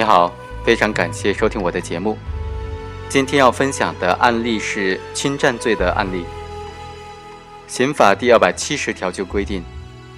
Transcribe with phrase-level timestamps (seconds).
[0.00, 0.32] 你好，
[0.64, 2.16] 非常感谢收听我的节目。
[3.10, 6.24] 今天要分享的案例是侵占罪的案例。
[7.66, 9.62] 刑法第二百七十条就规定，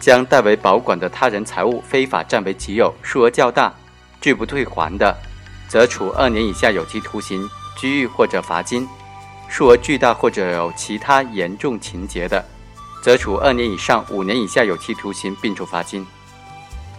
[0.00, 3.70] 将代为保管的他人财物非法占为己有，数额较大，
[4.18, 5.14] 拒不退还的，
[5.68, 7.46] 则处二年以下有期徒刑、
[7.76, 8.86] 拘役或者罚金；
[9.46, 12.42] 数额巨大或者有其他严重情节的，
[13.02, 16.06] 则处二年以上五年以下有期徒刑，并处罚金。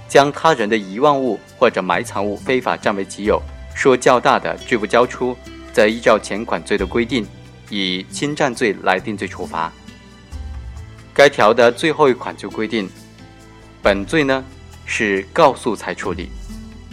[0.07, 3.41] 将他人的遗忘物或者埋藏物非法占为己有，
[3.75, 5.35] 数额较大的拒不交出，
[5.73, 7.27] 则依照前款罪的规定，
[7.69, 9.71] 以侵占罪来定罪处罚。
[11.13, 12.89] 该条的最后一款就规定，
[13.81, 14.43] 本罪呢
[14.85, 16.29] 是告诉才处理，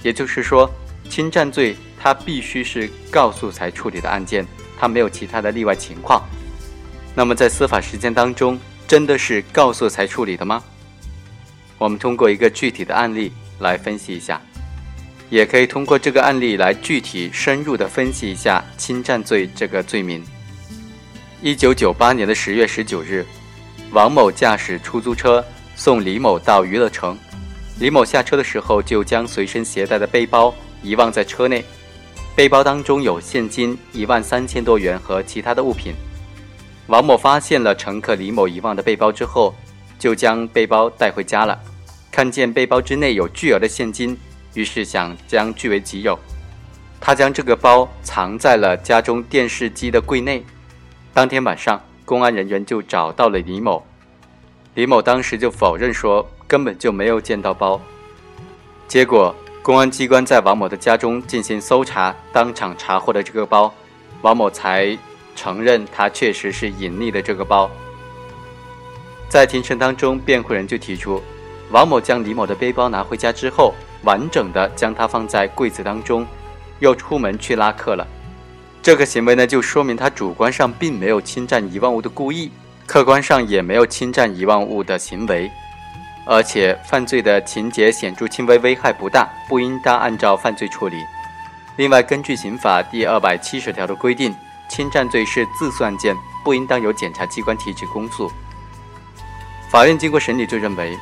[0.02, 0.70] 也就是说，
[1.08, 4.46] 侵占罪它必须是告诉才处理的案件，
[4.78, 6.22] 它没有其他的例外情况。
[7.14, 10.62] 那么在司法实践当中，真的是告诉才处理的吗？
[11.84, 14.40] 我们通过一个具体的案例来分析一下，
[15.28, 20.24] 也可以通过这个案例来具体深入的分析一下侵占罪这个罪名。
[21.42, 23.22] 一九九八年的十月十九日，
[23.90, 25.44] 王某驾驶出租车
[25.76, 27.18] 送李某到娱乐城，
[27.78, 31.62] 李某下车的时候就将随身携带的背包遗忘在车内，
[32.34, 35.92] 背包当中有现金一万三千多元和其他的物品。
[36.86, 39.54] 王某发现了乘客李某遗忘的背包之后，
[39.98, 41.60] 就将背包带回家了。
[42.14, 44.16] 看见背包之内有巨额的现金，
[44.54, 46.16] 于是想将据为己有。
[47.00, 50.44] 他将这个包藏在了家中电视机的柜内。
[51.12, 53.84] 当天晚上，公安人员就找到了李某。
[54.74, 57.80] 李某当时就否认说根本就没有见到包。
[58.86, 63.74] 结果，公安机关在王某的家中进行搜查，当场查获了这个包，
[64.22, 64.96] 王某才
[65.34, 67.68] 承认他确实是隐匿的这个包。
[69.28, 71.20] 在庭审当中，辩护人就提出。
[71.74, 73.74] 王某将李某的背包拿回家之后，
[74.04, 76.24] 完整的将它放在柜子当中，
[76.78, 78.06] 又出门去拉客了。
[78.80, 82.52] 这个行为呢，就说明他主观上并没有侵占遗忘物的故意，
[82.86, 85.50] 客观上也没有侵占遗忘物的行为，
[86.24, 90.94] 而且犯罪的情节显著轻微，危害不大，不应当按照犯罪处理。
[91.76, 94.32] 另外，根据刑法第二百七十条的规定，
[94.68, 96.14] 侵占罪是自诉案件，
[96.44, 98.30] 不应当由检察机关提起公诉。
[99.72, 100.96] 法院经过审理，就认为。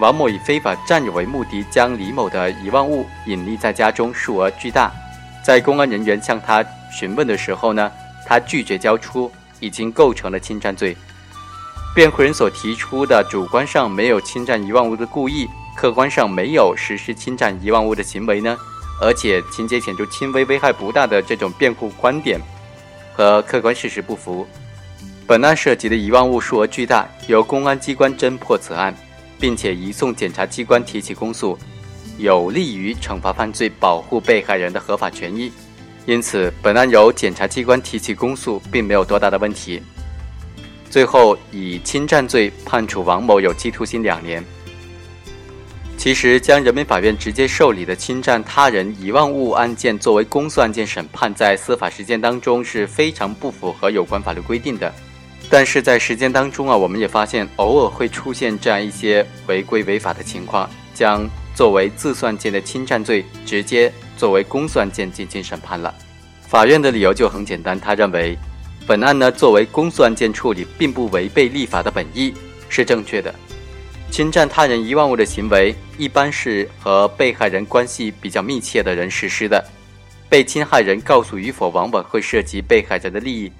[0.00, 4.90] 王某以非法占有为目的，将李某的遗忘物隐匿在家中，数额巨大。
[5.44, 7.92] 在公安人员向他询问的时候呢，
[8.26, 9.30] 他拒绝交出，
[9.60, 10.96] 已经构成了侵占罪。
[11.94, 15.46] 辩护人所提出的主观上没有侵占遗忘物的故意，
[15.76, 18.56] 客观上没有实施侵占遗忘物的行为呢，
[19.02, 22.40] 而且情节显著轻微、危害不大的这种辩护观点
[23.12, 24.46] 和客观事实不符。
[25.26, 28.94] 本案涉及的遗忘物数额巨大，由公安机关侦破此案。
[29.40, 31.58] 并且移送检察机关提起公诉，
[32.18, 35.50] 有利于惩罚犯罪、保护被害人的合法权益。
[36.06, 39.82] 因此，本案由检察机关提起公诉，并没有多大的问题。
[40.90, 44.44] 最后以侵占罪判处王某有期徒刑两年。
[45.96, 54.92] 其实，将人民法院直接受理的侵占他人遗忘物案件作为公诉案件审判，在司法实践当中是非常不符合有关法律规定的。
[55.52, 65.92] 但是在实践当中啊，我们也发现偶尔会出现这样一些违规违法的情况，将作为自诉案件的侵占罪直接作为公诉案件进行审判了。
[66.46, 68.38] 法院的理由就很简单，他认为
[68.86, 72.32] 本案呢作为公诉案件处理，并不违背立法的本意，
[72.68, 73.34] 是正确的。
[74.08, 79.64] 侵占他人遗忘物的行为，一般是和被害人关系比较密切的人实施的，
[80.28, 83.50] 被侵害人告诉与否，往往会涉及被害人的利益。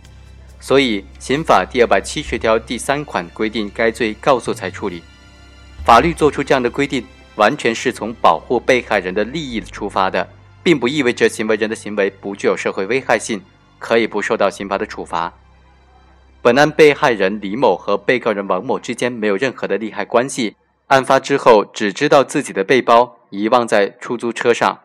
[0.61, 5.03] 所以，刑法第二百七十条第三款规定该罪告诉才处理。
[5.85, 7.05] 法律作出这样的规定，
[7.37, 10.29] 完全是从保护被害人的利益出发的，
[10.63, 13.41] 并不意味着行为人的行为不具有社会危害性，
[13.79, 15.33] 可以不受到刑罚的处罚。
[16.43, 20.57] 本案被害人李某和被告人王某之间没有任何的利害关系，
[20.89, 24.81] 案发之后只知道自己的背包遗忘在出租车上，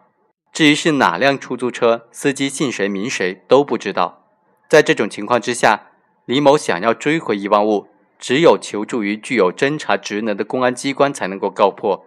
[0.53, 4.24] 至于是哪辆出租车，司机姓谁名谁都不知道。
[4.67, 5.89] 在这种情况之下，
[6.25, 12.05] 李某想要追回遗忘物，只有求助于具有侦查职能的公安机关才能够告破。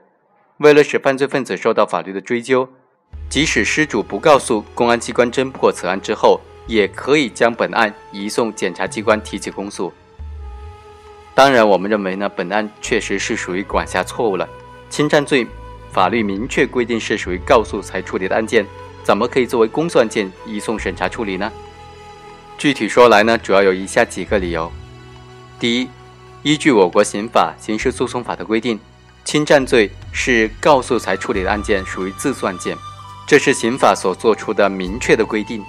[0.59, 2.69] 为了使犯罪分子受到法律的追究，
[3.31, 9.93] 即使失主不告诉公安机关侦破此案之后，也可以将本案移送检察机关提起公诉。
[11.35, 14.49] 当然，我们认为呢，本案确实是属于管辖错误了。
[14.91, 15.47] 侵占罪，
[15.93, 18.67] 法律明确规定是属于告诉才处理的案件，
[19.05, 21.53] 怎么可以作为公诉案件移送审查处理呢？
[22.59, 24.71] 具体说来呢，主要有以下几个理由：
[25.61, 25.89] 第一，
[26.43, 28.77] 依据我国刑法、刑事诉讼法的规定，
[29.25, 32.77] 侵占罪是告诉才处理的案件，属于自诉案件，
[33.29, 35.65] 这是刑法所做出的明确的规定。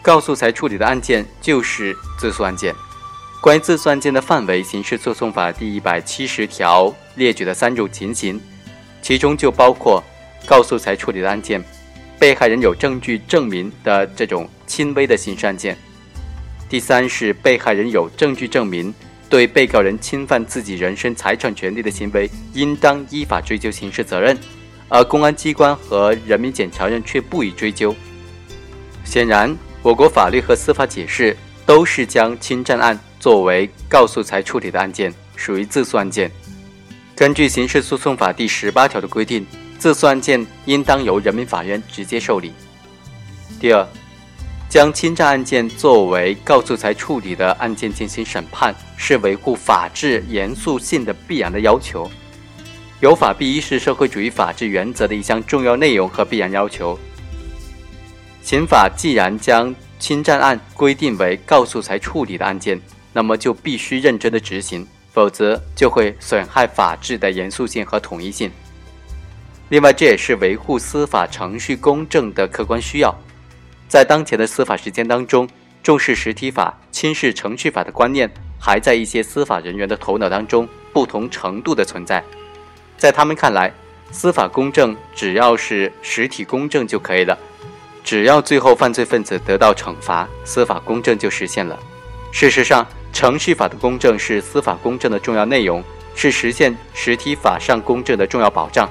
[0.00, 2.72] 告诉才处理的案件就是自诉案件。
[3.40, 8.40] 关于自诉案件的范围，《刑事诉讼法》第一百七十条列举的三种情形，
[9.00, 10.00] 其中就包括
[10.46, 11.62] 告诉才处理的案件，
[12.16, 15.76] 被害人有证据证明的这种轻微的刑事案件。
[16.72, 18.94] 第三是被害人有证据证明
[19.28, 24.34] 对被告人侵犯自己人身财产权利的行为，应当依法追究刑事责任，
[24.88, 27.94] 而公安机关和人民检察院却不予追究。
[29.04, 29.54] 显然。
[29.82, 31.36] 我国法律和司法解释
[31.66, 36.30] 都是将侵占案作为告诉才处理的案件，属于自诉案件。
[37.16, 39.44] 根据刑事诉讼法第十八条的规定，
[39.78, 42.52] 自诉案件应当由人民法院直接受理。
[43.60, 43.86] 第二，
[44.72, 52.10] 将侵占案件作为告诉才处理的案件进行审判，是维护法治严肃性的必然的要求。
[53.00, 56.98] 有法必依是社会主义法治原则的一项重要内容和必然要求。
[58.40, 62.80] 刑法既然将侵占案规定为告诉才处理的案件，
[63.12, 68.50] 那么就必须认真的执行，否则就会损害法治的严肃性和统一性。
[69.68, 73.14] 另外，这也是维护司法程序公正的客观需要。
[73.92, 75.46] 在当前的司法实践当中，
[75.82, 82.24] 重视实体法、轻视程序法的观念还在一些司法人员的头脑当中不同程度的存在。
[82.96, 83.70] 在他们看来，
[84.10, 87.38] 司法公正只要是实体公正就可以了。
[88.02, 91.78] 只要最后犯罪分子得到惩罚，司法公正就实现了。
[92.32, 95.84] 事实上，程序法的公正是司法公正的重要内容，
[96.14, 98.90] 是实现实体法上公正的重要保障。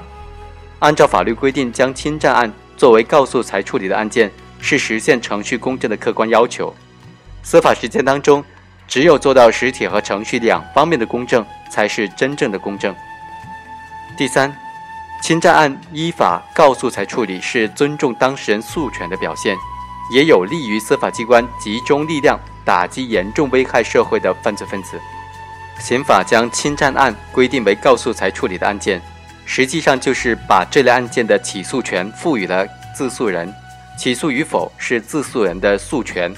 [0.78, 4.30] 按照法律规定，将侵占案作为告诉才处理的案件，
[4.62, 6.74] 是实现程序公正的客观要求。
[7.42, 8.42] 司法实践当中，
[8.88, 12.94] 只有做到实体和程序两方面的公正，才是真正的公正。
[14.16, 14.50] 第三。
[15.22, 19.56] 侵占案依法告诉才处理是尊重当事人诉权的表现，
[20.12, 25.00] 也有利于司法机关集中力量打击严重危害社会的犯罪分子。
[25.78, 29.00] 刑法将侵占案规定为告诉才处理的案件，
[29.46, 33.54] 实际上就是把这类案件的起诉权赋予了自诉人，
[33.98, 36.34] 起诉与否是自诉人的诉权，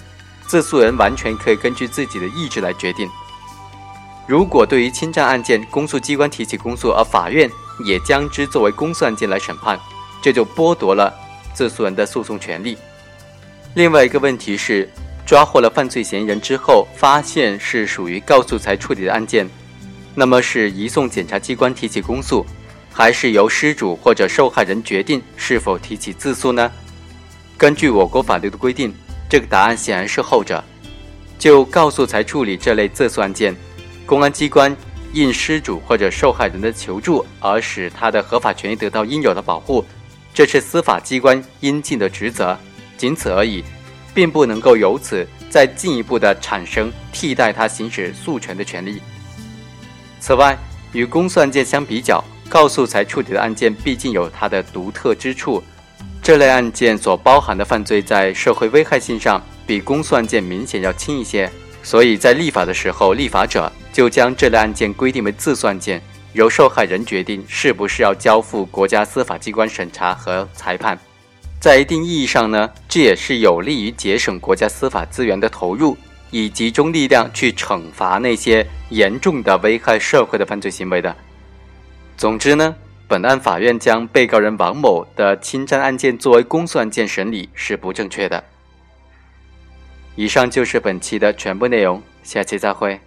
[0.47, 3.09] 自诉人完全可以根据自己的意志来决定。
[4.27, 7.51] 如果对于侵占案件，公诉机关提起公诉，而法院
[7.85, 9.79] 也将之作为公诉案件来审判，
[10.23, 11.13] 这就剥夺了
[11.53, 12.77] 自诉人的诉讼权利。
[13.75, 14.89] 另外一个问题是，
[15.27, 19.49] 抓获了犯罪嫌疑人之后，发现是属于告诉才处理的案件，
[20.15, 22.47] 那么是移送检察机关提起公诉，
[22.93, 26.71] 还是由失主或者受害人决定是否提起自诉呢？
[27.57, 28.93] 根据我国法律的规定，
[29.29, 30.63] 这个答案显然是后者。
[31.39, 33.55] 就告诉才处理这类自诉案件，
[34.07, 34.75] 公安机关。
[35.13, 39.85] 因失主或者受害人的求助而使他的合法权益得到应有的保护，
[40.35, 42.59] 这是司法机关应尽的职责，
[42.97, 43.63] 仅此而已，
[44.13, 49.01] 并不能够由此再进一步的产生替代他行使诉权的权利。
[50.19, 50.59] 此外，
[50.93, 55.63] 与公诉案件相比较，告诉才处理的案件毕竟有它的独特之处，
[56.25, 61.53] 这类案件所包含的犯罪在社会危害性上比公诉案件明显要轻一些。
[61.83, 66.01] 所以在立法的时候，立法者就将这类案件规定为自诉案件，
[66.33, 70.99] 由受害人决定是不是要交付国家司法机关审查和裁判。
[71.61, 75.95] 在一定意义上呢，这也是有利于节省国家司法资源的投入，
[76.31, 81.15] 以集中力量去惩罚那些严重的危害社会的犯罪行为的。
[82.17, 82.75] 总之呢，
[83.15, 88.43] 本案法院将被告人王某的侵占案件作为公诉案件审理是不正确的。
[90.17, 93.01] 以上就是本期的全部内容，下期再会。